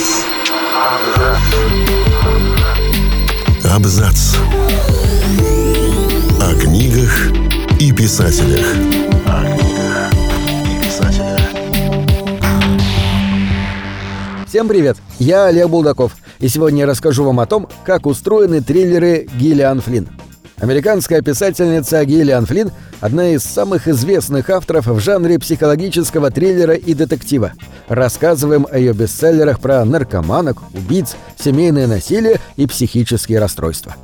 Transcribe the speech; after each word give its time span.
Абзац. 0.00 1.40
Абзац. 3.70 4.36
О 6.40 6.54
книгах 6.58 7.30
и 7.78 7.92
писателях. 7.92 8.66
О 9.26 9.44
книгах 9.44 10.12
и 10.64 10.82
писателях. 10.82 11.40
Всем 14.48 14.68
привет! 14.68 14.96
Я 15.18 15.44
Олег 15.46 15.68
Булдаков, 15.68 16.12
и 16.38 16.48
сегодня 16.48 16.80
я 16.80 16.86
расскажу 16.86 17.24
вам 17.24 17.38
о 17.40 17.46
том, 17.46 17.68
как 17.84 18.06
устроены 18.06 18.62
триллеры 18.62 19.28
Гиллиан 19.34 19.82
Флинн. 19.82 20.08
Американская 20.60 21.22
писательница 21.22 22.04
Гиллиан 22.04 22.44
Флинн– 22.44 22.70
одна 23.00 23.30
из 23.30 23.42
самых 23.42 23.88
известных 23.88 24.50
авторов 24.50 24.86
в 24.88 25.00
жанре 25.00 25.38
психологического 25.38 26.30
триллера 26.30 26.74
и 26.74 26.92
детектива. 26.92 27.52
Рассказываем 27.88 28.66
о 28.70 28.78
ее 28.78 28.92
бестселлерах 28.92 29.58
про 29.60 29.82
наркоманок, 29.86 30.58
убийц, 30.74 31.16
семейное 31.38 31.86
насилие 31.86 32.40
и 32.56 32.66
психические 32.66 33.38
расстройства. 33.38 33.96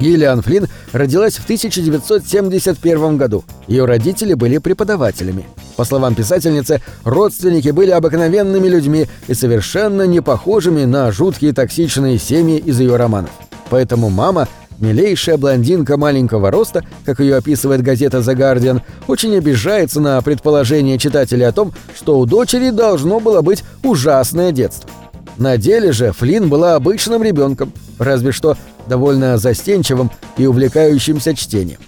Гиллиан 0.00 0.42
Флинн 0.42 0.66
родилась 0.92 1.36
в 1.36 1.44
1971 1.44 3.16
году. 3.16 3.44
Ее 3.68 3.84
родители 3.84 4.34
были 4.34 4.58
преподавателями. 4.58 5.46
По 5.76 5.84
словам 5.84 6.16
писательницы, 6.16 6.82
родственники 7.04 7.68
были 7.68 7.92
обыкновенными 7.92 8.66
людьми 8.66 9.06
и 9.28 9.34
совершенно 9.34 10.02
не 10.08 10.20
похожими 10.20 10.84
на 10.84 11.12
жуткие 11.12 11.52
токсичные 11.52 12.18
семьи 12.18 12.58
из 12.58 12.80
ее 12.80 12.96
романов. 12.96 13.30
Поэтому 13.70 14.10
мама– 14.10 14.48
Милейшая 14.82 15.36
блондинка 15.36 15.96
маленького 15.96 16.50
роста, 16.50 16.84
как 17.04 17.20
ее 17.20 17.36
описывает 17.36 17.82
газета 17.82 18.18
The 18.18 18.34
Guardian, 18.34 18.82
очень 19.06 19.36
обижается 19.36 20.00
на 20.00 20.20
предположение 20.22 20.98
читателей 20.98 21.46
о 21.46 21.52
том, 21.52 21.72
что 21.94 22.18
у 22.18 22.26
дочери 22.26 22.70
должно 22.70 23.20
было 23.20 23.42
быть 23.42 23.62
ужасное 23.84 24.50
детство. 24.50 24.90
На 25.38 25.56
деле 25.56 25.92
же 25.92 26.10
Флинн 26.10 26.48
была 26.48 26.74
обычным 26.74 27.22
ребенком, 27.22 27.72
разве 27.98 28.32
что 28.32 28.56
довольно 28.88 29.38
застенчивым 29.38 30.10
и 30.36 30.46
увлекающимся 30.46 31.36
чтением. 31.36 31.78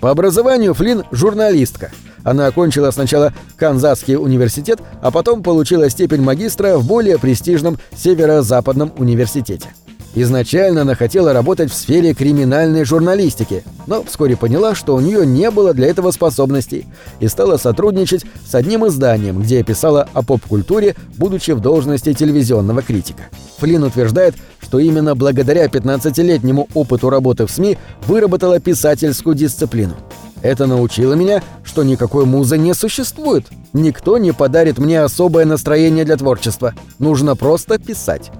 По 0.00 0.12
образованию 0.12 0.72
Флинн– 0.72 1.02
журналистка. 1.10 1.90
Она 2.22 2.46
окончила 2.46 2.92
сначала 2.92 3.34
Канзасский 3.56 4.14
университет, 4.14 4.78
а 5.02 5.10
потом 5.10 5.42
получила 5.42 5.90
степень 5.90 6.22
магистра 6.22 6.78
в 6.78 6.86
более 6.86 7.18
престижном 7.18 7.78
Северо-Западном 7.96 8.92
университете. 8.98 9.70
Изначально 10.18 10.80
она 10.80 10.94
хотела 10.94 11.34
работать 11.34 11.70
в 11.70 11.74
сфере 11.74 12.14
криминальной 12.14 12.86
журналистики, 12.86 13.62
но 13.86 14.02
вскоре 14.02 14.34
поняла, 14.34 14.74
что 14.74 14.94
у 14.94 15.00
нее 15.00 15.26
не 15.26 15.50
было 15.50 15.74
для 15.74 15.88
этого 15.88 16.10
способностей, 16.10 16.86
и 17.20 17.28
стала 17.28 17.58
сотрудничать 17.58 18.24
с 18.48 18.54
одним 18.54 18.86
изданием, 18.86 19.42
где 19.42 19.62
писала 19.62 20.08
о 20.14 20.22
поп-культуре, 20.22 20.96
будучи 21.18 21.50
в 21.50 21.60
должности 21.60 22.14
телевизионного 22.14 22.80
критика. 22.80 23.24
Флинн 23.58 23.84
утверждает, 23.84 24.34
что 24.58 24.78
именно 24.78 25.14
благодаря 25.14 25.66
15-летнему 25.66 26.66
опыту 26.72 27.10
работы 27.10 27.46
в 27.46 27.50
СМИ 27.50 27.76
выработала 28.06 28.58
писательскую 28.58 29.34
дисциплину. 29.34 29.96
Это 30.40 30.64
научило 30.64 31.12
меня, 31.12 31.42
что 31.62 31.82
никакой 31.82 32.24
музы 32.24 32.56
не 32.56 32.72
существует. 32.72 33.48
Никто 33.74 34.16
не 34.16 34.32
подарит 34.32 34.78
мне 34.78 35.02
особое 35.02 35.44
настроение 35.44 36.06
для 36.06 36.16
творчества. 36.16 36.72
Нужно 36.98 37.36
просто 37.36 37.78
писать. 37.78 38.30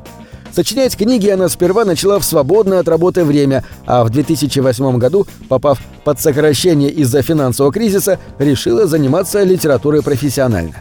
Сочинять 0.56 0.96
книги 0.96 1.28
она 1.28 1.50
сперва 1.50 1.84
начала 1.84 2.18
в 2.18 2.24
свободное 2.24 2.80
от 2.80 2.88
работы 2.88 3.24
время, 3.24 3.62
а 3.84 4.02
в 4.04 4.08
2008 4.08 4.96
году, 4.96 5.26
попав 5.50 5.78
под 6.02 6.18
сокращение 6.18 6.90
из-за 6.90 7.20
финансового 7.20 7.70
кризиса, 7.70 8.18
решила 8.38 8.86
заниматься 8.86 9.42
литературой 9.42 10.02
профессионально. 10.02 10.76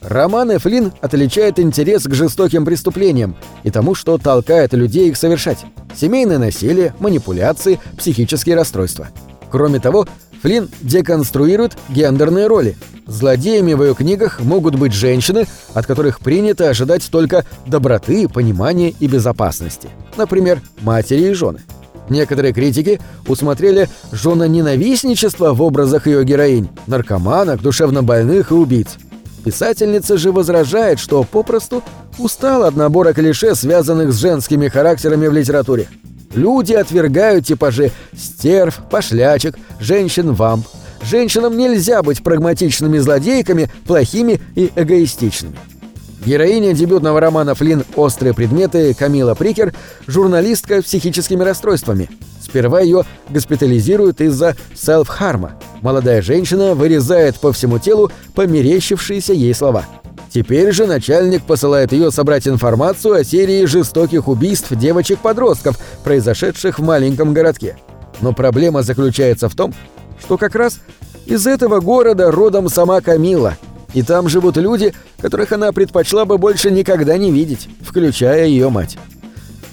Роман 0.00 0.56
Эфлин 0.56 0.90
отличает 1.00 1.60
интерес 1.60 2.08
к 2.08 2.12
жестоким 2.12 2.64
преступлениям 2.64 3.36
и 3.62 3.70
тому, 3.70 3.94
что 3.94 4.18
толкает 4.18 4.72
людей 4.72 5.10
их 5.10 5.16
совершать. 5.16 5.64
Семейное 5.94 6.38
насилие, 6.38 6.92
манипуляции, 6.98 7.78
психические 7.96 8.56
расстройства. 8.56 9.10
Кроме 9.48 9.78
того, 9.78 10.08
Флинн 10.42 10.68
деконструирует 10.80 11.76
гендерные 11.88 12.46
роли. 12.46 12.76
Злодеями 13.06 13.74
в 13.74 13.82
ее 13.82 13.94
книгах 13.94 14.40
могут 14.40 14.76
быть 14.76 14.92
женщины, 14.92 15.46
от 15.74 15.86
которых 15.86 16.20
принято 16.20 16.68
ожидать 16.68 17.08
только 17.10 17.44
доброты, 17.66 18.28
понимания 18.28 18.94
и 19.00 19.06
безопасности. 19.06 19.88
Например, 20.16 20.62
матери 20.80 21.30
и 21.30 21.32
жены. 21.32 21.60
Некоторые 22.08 22.52
критики 22.52 23.00
усмотрели 23.26 23.88
ненавистничество 24.12 25.54
в 25.54 25.62
образах 25.62 26.06
ее 26.06 26.24
героинь, 26.24 26.68
наркоманок, 26.86 27.62
душевнобольных 27.62 28.50
и 28.50 28.54
убийц. 28.54 28.98
Писательница 29.44 30.18
же 30.18 30.32
возражает, 30.32 30.98
что 30.98 31.24
попросту 31.24 31.82
устала 32.18 32.66
от 32.66 32.76
набора 32.76 33.12
клише, 33.12 33.54
связанных 33.54 34.12
с 34.12 34.18
женскими 34.18 34.68
характерами 34.68 35.28
в 35.28 35.32
литературе. 35.32 35.88
Люди 36.34 36.74
отвергают 36.74 37.46
типажи 37.46 37.90
стерв, 38.16 38.80
пошлячек, 38.88 39.56
женщин-вамп. 39.80 40.64
Женщинам 41.02 41.56
нельзя 41.56 42.02
быть 42.02 42.22
прагматичными 42.22 42.98
злодейками, 42.98 43.70
плохими 43.86 44.40
и 44.54 44.70
эгоистичными. 44.76 45.58
Героиня 46.24 46.74
дебютного 46.74 47.18
романа 47.18 47.54
Флинн 47.54 47.84
«Острые 47.96 48.34
предметы» 48.34 48.94
Камила 48.94 49.34
Прикер– 49.34 49.72
журналистка 50.06 50.82
с 50.82 50.84
психическими 50.84 51.42
расстройствами. 51.42 52.10
Сперва 52.42 52.80
ее 52.80 53.04
госпитализируют 53.30 54.20
из-за 54.20 54.54
селф-харма. 54.74 55.52
Молодая 55.80 56.20
женщина 56.20 56.74
вырезает 56.74 57.36
по 57.36 57.52
всему 57.52 57.78
телу 57.78 58.12
померещившиеся 58.34 59.32
ей 59.32 59.54
слова– 59.54 59.86
Теперь 60.32 60.70
же 60.70 60.86
начальник 60.86 61.42
посылает 61.42 61.92
ее 61.92 62.12
собрать 62.12 62.46
информацию 62.46 63.14
о 63.14 63.24
серии 63.24 63.64
жестоких 63.64 64.28
убийств 64.28 64.72
девочек-подростков, 64.72 65.76
произошедших 66.04 66.78
в 66.78 66.84
маленьком 66.84 67.34
городке. 67.34 67.76
Но 68.20 68.32
проблема 68.32 68.82
заключается 68.82 69.48
в 69.48 69.56
том, 69.56 69.74
что 70.20 70.38
как 70.38 70.54
раз 70.54 70.80
из 71.26 71.46
этого 71.48 71.80
города 71.80 72.30
родом 72.30 72.68
сама 72.68 73.00
Камила, 73.00 73.56
и 73.92 74.02
там 74.02 74.28
живут 74.28 74.56
люди, 74.56 74.94
которых 75.20 75.50
она 75.50 75.72
предпочла 75.72 76.24
бы 76.24 76.38
больше 76.38 76.70
никогда 76.70 77.18
не 77.18 77.32
видеть, 77.32 77.68
включая 77.80 78.46
ее 78.46 78.70
мать. 78.70 78.98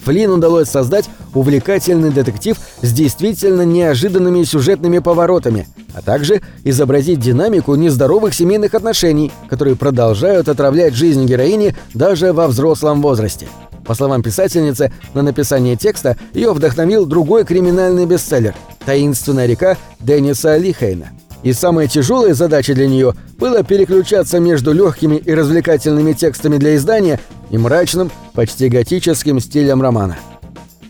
Флин 0.05 0.31
удалось 0.31 0.69
создать 0.69 1.09
увлекательный 1.33 2.11
детектив 2.11 2.57
с 2.81 2.91
действительно 2.91 3.63
неожиданными 3.63 4.43
сюжетными 4.43 4.99
поворотами, 4.99 5.67
а 5.93 6.01
также 6.01 6.41
изобразить 6.63 7.19
динамику 7.19 7.75
нездоровых 7.75 8.33
семейных 8.33 8.73
отношений, 8.73 9.31
которые 9.49 9.75
продолжают 9.75 10.47
отравлять 10.49 10.93
жизнь 10.93 11.25
героини 11.25 11.75
даже 11.93 12.33
во 12.33 12.47
взрослом 12.47 13.01
возрасте. 13.01 13.47
По 13.85 13.95
словам 13.95 14.21
писательницы, 14.21 14.91
на 15.13 15.21
написание 15.21 15.77
текста 15.77 16.17
ее 16.33 16.51
вдохновил 16.51 17.05
другой 17.05 17.45
криминальный 17.45 18.05
бестселлер 18.05 18.53
«Таинственная 18.85 19.45
река» 19.45 19.77
Денниса 20.01 20.57
Лихейна. 20.57 21.11
И 21.43 21.53
самой 21.53 21.87
тяжелой 21.87 22.33
задачей 22.33 22.73
для 22.73 22.87
нее 22.87 23.13
было 23.37 23.63
переключаться 23.63 24.39
между 24.39 24.73
легкими 24.73 25.15
и 25.15 25.33
развлекательными 25.33 26.11
текстами 26.11 26.57
для 26.57 26.75
издания 26.75 27.19
и 27.49 27.57
мрачным, 27.57 28.11
почти 28.33 28.69
готическим 28.69 29.39
стилем 29.39 29.81
романа. 29.81 30.17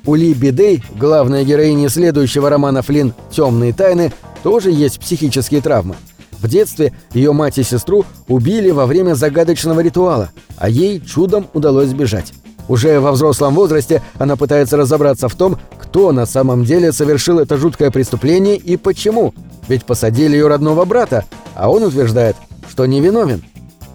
У 0.05 0.15
Ли 0.15 0.33
Бидей, 0.33 0.83
главной 0.95 1.43
героини 1.43 1.87
следующего 1.87 2.49
романа 2.49 2.81
Флинн 2.81 3.13
«Темные 3.29 3.73
тайны», 3.73 4.13
тоже 4.41 4.71
есть 4.71 4.99
психические 4.99 5.61
травмы. 5.61 5.95
В 6.39 6.47
детстве 6.47 6.93
ее 7.13 7.33
мать 7.33 7.57
и 7.57 7.63
сестру 7.63 8.05
убили 8.27 8.69
во 8.71 8.85
время 8.85 9.15
загадочного 9.15 9.81
ритуала, 9.81 10.29
а 10.57 10.69
ей 10.69 11.01
чудом 11.01 11.47
удалось 11.53 11.89
сбежать. 11.89 12.33
Уже 12.67 12.99
во 12.99 13.11
взрослом 13.11 13.55
возрасте 13.55 14.01
она 14.17 14.35
пытается 14.35 14.77
разобраться 14.77 15.29
в 15.29 15.35
том, 15.35 15.57
кто 15.79 16.11
на 16.11 16.25
самом 16.25 16.63
деле 16.63 16.91
совершил 16.91 17.39
это 17.39 17.57
жуткое 17.57 17.91
преступление 17.91 18.57
и 18.57 18.77
почему. 18.77 19.33
Ведь 19.67 19.85
посадили 19.85 20.33
ее 20.33 20.47
родного 20.47 20.85
брата, 20.85 21.25
а 21.55 21.69
он 21.69 21.83
утверждает, 21.83 22.35
что 22.69 22.85
невиновен. 22.85 23.43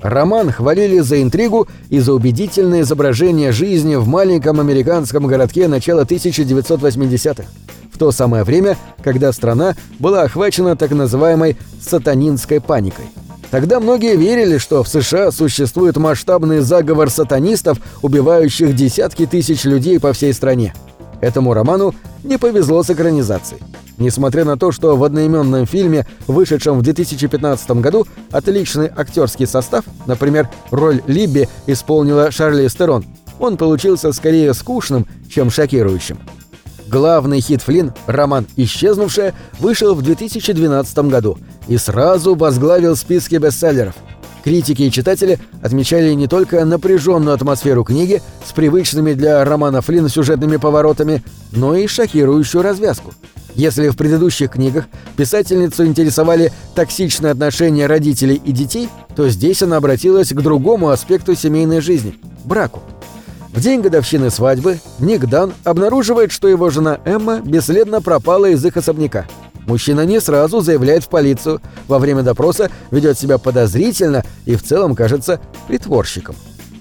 Роман 0.02 0.50
хвалили 0.50 0.98
за 0.98 1.22
интригу 1.22 1.68
и 1.88 2.00
за 2.00 2.12
убедительное 2.12 2.80
изображение 2.80 3.52
жизни 3.52 3.94
в 3.94 4.06
маленьком 4.08 4.58
американском 4.58 5.26
городке 5.26 5.68
начала 5.68 6.02
1980-х, 6.02 7.44
в 7.92 7.98
то 7.98 8.10
самое 8.10 8.42
время, 8.42 8.76
когда 9.02 9.32
страна 9.32 9.76
была 10.00 10.22
охвачена 10.22 10.76
так 10.76 10.90
называемой 10.90 11.56
«сатанинской 11.80 12.60
паникой». 12.60 13.06
Тогда 13.52 13.80
многие 13.80 14.16
верили, 14.16 14.58
что 14.58 14.82
в 14.82 14.88
США 14.88 15.30
существует 15.30 15.96
масштабный 15.98 16.60
заговор 16.60 17.10
сатанистов, 17.10 17.78
убивающих 18.00 18.74
десятки 18.74 19.26
тысяч 19.26 19.64
людей 19.64 20.00
по 20.00 20.12
всей 20.14 20.32
стране. 20.32 20.74
Этому 21.20 21.52
роману 21.52 21.94
не 22.24 22.38
повезло 22.38 22.82
с 22.82 22.90
экранизацией. 22.90 23.60
Несмотря 23.98 24.44
на 24.44 24.56
то, 24.56 24.72
что 24.72 24.96
в 24.96 25.04
одноименном 25.04 25.66
фильме, 25.66 26.06
вышедшем 26.26 26.78
в 26.78 26.82
2015 26.82 27.70
году, 27.72 28.06
отличный 28.30 28.90
актерский 28.94 29.46
состав, 29.46 29.84
например, 30.06 30.48
роль 30.70 31.02
Либби 31.06 31.48
исполнила 31.66 32.30
Шарли 32.30 32.68
Стерон, 32.68 33.04
он 33.38 33.56
получился 33.56 34.12
скорее 34.12 34.54
скучным, 34.54 35.06
чем 35.28 35.50
шокирующим. 35.50 36.18
Главный 36.88 37.40
хит 37.40 37.62
Флинн, 37.62 37.92
роман 38.06 38.46
«Исчезнувшая», 38.56 39.34
вышел 39.60 39.94
в 39.94 40.02
2012 40.02 40.98
году 41.08 41.38
и 41.66 41.78
сразу 41.78 42.34
возглавил 42.34 42.96
списки 42.96 43.36
бестселлеров. 43.36 43.94
Критики 44.42 44.82
и 44.82 44.90
читатели 44.90 45.38
отмечали 45.62 46.12
не 46.14 46.26
только 46.26 46.64
напряженную 46.64 47.34
атмосферу 47.34 47.84
книги 47.84 48.20
с 48.46 48.52
привычными 48.52 49.12
для 49.12 49.44
романа 49.44 49.82
Флинн 49.82 50.08
сюжетными 50.08 50.56
поворотами, 50.56 51.22
но 51.52 51.76
и 51.76 51.86
шокирующую 51.86 52.62
развязку. 52.62 53.12
Если 53.54 53.90
в 53.90 53.96
предыдущих 53.96 54.50
книгах 54.50 54.86
писательницу 55.16 55.86
интересовали 55.86 56.52
токсичные 56.74 57.32
отношения 57.32 57.86
родителей 57.86 58.40
и 58.42 58.50
детей, 58.50 58.88
то 59.14 59.28
здесь 59.28 59.62
она 59.62 59.76
обратилась 59.76 60.32
к 60.32 60.40
другому 60.40 60.88
аспекту 60.88 61.34
семейной 61.34 61.80
жизни– 61.80 62.18
браку. 62.44 62.80
В 63.52 63.60
день 63.60 63.82
годовщины 63.82 64.30
свадьбы 64.30 64.80
Ник 64.98 65.26
Дан 65.26 65.52
обнаруживает, 65.64 66.32
что 66.32 66.48
его 66.48 66.70
жена 66.70 66.98
Эмма 67.04 67.40
бесследно 67.40 68.00
пропала 68.00 68.46
из 68.46 68.64
их 68.64 68.78
особняка. 68.78 69.26
Мужчина 69.66 70.04
не 70.04 70.20
сразу 70.20 70.60
заявляет 70.60 71.04
в 71.04 71.08
полицию, 71.08 71.60
во 71.88 71.98
время 71.98 72.22
допроса 72.22 72.70
ведет 72.90 73.18
себя 73.18 73.38
подозрительно 73.38 74.24
и 74.44 74.56
в 74.56 74.62
целом 74.62 74.94
кажется 74.94 75.40
притворщиком. 75.68 76.34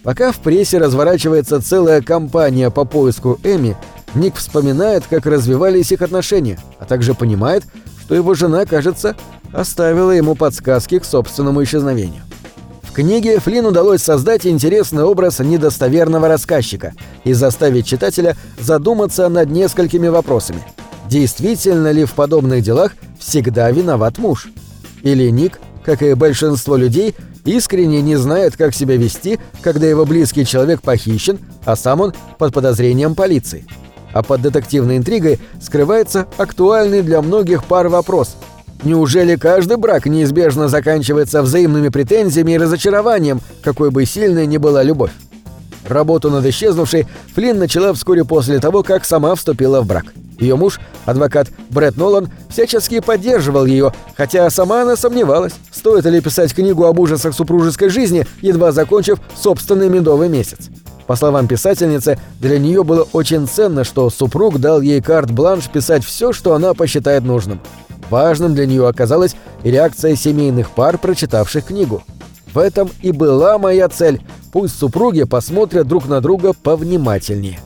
Пока 0.04 0.32
в 0.32 0.38
прессе 0.38 0.80
разворачивается 0.80 1.62
целая 1.62 2.02
кампания 2.02 2.72
по 2.72 2.86
поиску 2.86 3.40
Эми, 3.44 3.78
Ник 4.16 4.36
вспоминает, 4.36 5.04
как 5.10 5.26
развивались 5.26 5.92
их 5.92 6.02
отношения, 6.02 6.58
а 6.80 6.86
также 6.86 7.14
понимает, 7.14 7.64
что 8.04 8.16
его 8.16 8.34
жена, 8.34 8.66
кажется, 8.66 9.16
оставила 9.54 10.12
ему 10.12 10.36
подсказки 10.36 11.00
к 11.00 11.06
собственному 11.06 11.64
исчезновению. 11.64 12.24
В 12.82 12.94
книге 12.94 13.40
Флин 13.40 13.66
удалось 13.68 14.04
создать 14.04 14.46
интересный 14.46 15.04
образ 15.04 15.40
недостоверного 15.40 16.28
рассказчика 16.28 16.94
и 17.24 17.32
заставить 17.32 17.86
читателя 17.86 18.36
задуматься 18.60 19.30
над 19.30 19.50
несколькими 19.50 20.10
вопросами. 20.10 20.62
Действительно 21.12 21.92
ли 21.92 22.06
в 22.06 22.14
подобных 22.14 22.64
делах 22.64 22.94
всегда 23.20 23.70
виноват 23.70 24.18
муж? 24.18 24.48
Или 25.02 25.30
Ник, 25.30 25.60
как 25.84 26.02
и 26.04 26.14
большинство 26.14 26.78
людей, 26.78 27.16
искренне 27.44 28.02
не 28.02 28.16
знает, 28.16 28.56
как 28.56 28.74
себя 28.74 28.96
вести, 28.96 29.38
когда 29.62 29.88
его 29.88 30.06
близкий 30.06 30.46
человек 30.46 30.82
похищен, 30.82 31.38
а 31.66 31.76
сам 31.76 32.00
он 32.00 32.14
под 32.38 32.54
подозрением 32.54 33.14
полиции? 33.16 33.66
А 34.14 34.24
под 34.24 34.42
детективной 34.42 34.96
интригой 34.96 35.42
скрывается 35.62 36.28
актуальный 36.38 37.02
для 37.02 37.22
многих 37.22 37.66
пар 37.66 37.90
вопрос– 37.90 38.38
Неужели 38.84 39.36
каждый 39.36 39.78
брак 39.78 40.08
неизбежно 40.08 40.68
заканчивается 40.68 41.44
взаимными 41.44 41.90
претензиями 41.90 42.54
и 42.54 42.58
разочарованием, 42.58 43.40
какой 43.62 43.92
бы 43.92 44.08
сильной 44.08 44.48
ни 44.48 44.58
была 44.58 44.82
любовь? 44.82 45.12
Работу 45.88 46.32
над 46.32 46.44
исчезнувшей 46.48 47.06
Флинн 47.36 47.60
начала 47.60 47.94
вскоре 47.94 48.26
после 48.26 48.58
того, 48.58 48.82
как 48.82 49.06
сама 49.06 49.36
вступила 49.36 49.82
в 49.82 49.86
брак. 49.86 50.06
Ее 50.42 50.56
муж, 50.56 50.80
адвокат 51.06 51.50
Брэд 51.70 51.96
Нолан, 51.98 52.30
всячески 52.50 53.00
поддерживал 53.00 53.66
ее, 53.66 53.94
хотя 54.18 54.50
сама 54.50 54.82
она 54.82 54.96
сомневалась, 54.96 55.54
стоит 55.72 56.04
ли 56.06 56.20
писать 56.20 56.54
книгу 56.54 56.84
об 56.86 57.00
ужасах 57.00 57.36
супружеской 57.36 57.90
жизни, 57.90 58.26
едва 58.42 58.72
закончив 58.72 59.20
собственный 59.40 59.88
медовый 59.88 60.30
месяц. 60.30 60.70
По 61.06 61.16
словам 61.16 61.48
писательницы, 61.48 62.18
для 62.40 62.58
нее 62.58 62.84
было 62.84 63.08
очень 63.14 63.48
ценно, 63.48 63.84
что 63.84 64.10
супруг 64.10 64.60
дал 64.60 64.82
ей 64.82 65.00
карт-бланш 65.02 65.70
писать 65.70 66.04
все, 66.04 66.34
что 66.34 66.56
она 66.56 66.74
посчитает 66.74 67.24
нужным. 67.24 67.62
Важным 68.10 68.56
для 68.56 68.66
нее 68.66 68.88
оказалась 68.88 69.36
и 69.64 69.70
реакция 69.70 70.16
семейных 70.16 70.72
пар, 70.72 70.98
прочитавших 70.98 71.66
книгу. 71.66 72.02
В 72.52 72.58
этом 72.58 72.90
и 73.02 73.12
была 73.12 73.60
моя 73.60 73.88
цель. 73.90 74.22
Пусть 74.52 74.78
супруги 74.78 75.24
посмотрят 75.24 75.88
друг 75.88 76.08
на 76.08 76.20
друга 76.20 76.54
повнимательнее. 76.54 77.60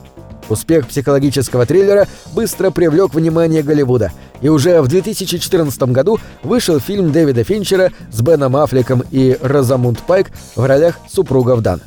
Успех 0.48 0.86
психологического 0.86 1.66
триллера 1.66 2.06
быстро 2.34 2.70
привлек 2.70 3.14
внимание 3.14 3.62
Голливуда, 3.62 4.12
и 4.40 4.48
уже 4.48 4.80
в 4.80 4.88
2014 4.88 5.82
году 5.84 6.18
вышел 6.42 6.78
фильм 6.78 7.12
Дэвида 7.12 7.44
Финчера 7.44 7.90
с 8.12 8.20
Беном 8.20 8.56
Аффлеком 8.56 9.02
и 9.10 9.36
Розамунд 9.42 10.00
Пайк 10.00 10.30
в 10.54 10.64
ролях 10.64 10.98
супругов 11.10 11.62
Дан. 11.62 11.80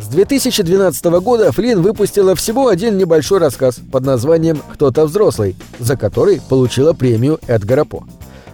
С 0.00 0.06
2012 0.08 1.04
года 1.20 1.50
Флинн 1.50 1.82
выпустила 1.82 2.34
всего 2.36 2.68
один 2.68 2.96
небольшой 2.96 3.40
рассказ 3.40 3.80
под 3.90 4.04
названием 4.04 4.62
«Кто-то 4.72 5.06
взрослый», 5.06 5.56
за 5.80 5.96
который 5.96 6.40
получила 6.48 6.92
премию 6.92 7.40
Эдгара 7.48 7.84
По. 7.84 8.04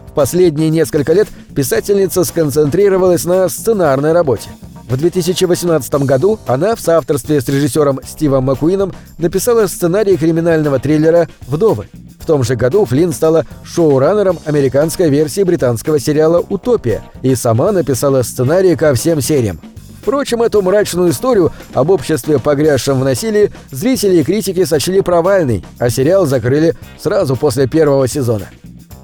В 0.08 0.12
последние 0.14 0.70
несколько 0.70 1.12
лет 1.12 1.28
писательница 1.54 2.24
сконцентрировалась 2.24 3.24
на 3.24 3.48
сценарной 3.48 4.12
работе. 4.12 4.48
В 4.88 4.96
2018 4.96 5.94
году 6.04 6.38
она 6.46 6.76
в 6.76 6.80
соавторстве 6.80 7.40
с 7.40 7.48
режиссером 7.48 8.00
Стивом 8.06 8.44
Маккуином 8.44 8.92
написала 9.18 9.66
сценарий 9.66 10.16
криминального 10.16 10.78
триллера 10.78 11.28
«Вдовы». 11.46 11.88
В 12.20 12.26
том 12.26 12.42
же 12.44 12.54
году 12.54 12.84
Флинн 12.84 13.12
стала 13.12 13.44
шоураннером 13.64 14.38
американской 14.44 15.10
версии 15.10 15.42
британского 15.42 15.98
сериала 15.98 16.44
«Утопия» 16.48 17.02
и 17.22 17.34
сама 17.34 17.72
написала 17.72 18.22
сценарий 18.22 18.76
ко 18.76 18.94
всем 18.94 19.20
сериям. 19.20 19.58
Впрочем, 20.02 20.42
эту 20.42 20.60
мрачную 20.60 21.10
историю 21.10 21.50
об 21.72 21.88
обществе, 21.88 22.38
погрязшем 22.38 23.00
в 23.00 23.04
насилии, 23.04 23.50
зрители 23.70 24.16
и 24.16 24.22
критики 24.22 24.64
сочли 24.64 25.00
провальной, 25.00 25.64
а 25.78 25.88
сериал 25.88 26.26
закрыли 26.26 26.76
сразу 26.98 27.36
после 27.36 27.66
первого 27.66 28.06
сезона. 28.06 28.48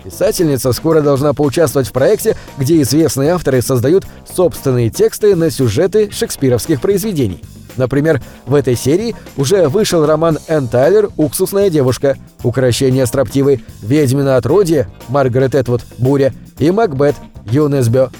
Писательница 0.05 0.73
скоро 0.73 1.02
должна 1.02 1.35
поучаствовать 1.35 1.88
в 1.88 1.93
проекте, 1.93 2.37
где 2.56 2.81
известные 2.82 3.31
авторы 3.31 3.61
создают 3.62 4.06
собственные 4.35 4.91
тексты 4.91 5.37
на 5.37 5.50
сюжеты 5.50 6.11
шекспировских 6.11 6.81
произведений. 6.81 7.43
Например, 7.76 8.20
в 8.47 8.55
этой 8.55 8.76
серии 8.76 9.14
уже 9.37 9.69
вышел 9.69 10.05
роман 10.05 10.38
Энн 10.49 10.69
Тайлер 10.69 11.11
«Уксусная 11.17 11.70
девушка», 11.70 12.17
«Укращение 12.43 13.06
строптивой», 13.06 13.64
«Ведьмина 13.82 14.37
отродье» 14.37 14.88
Маргарет 15.08 15.55
Этвуд 15.55 15.82
«Буря» 15.99 16.35
и 16.58 16.70
«Макбет» 16.70 17.14
Юнесбё. 17.46 18.11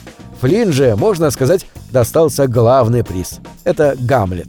Флинн 0.41 0.73
же, 0.73 0.97
можно 0.97 1.31
сказать, 1.31 1.67
достался 1.91 2.47
главный 2.47 3.05
приз. 3.05 3.41
Это 3.65 3.97
«Гамлет». 3.99 4.49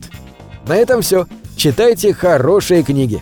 На 0.67 0.77
этом 0.77 1.01
все. 1.01 1.27
Читайте 1.57 2.13
хорошие 2.13 2.83
книги. 2.83 3.21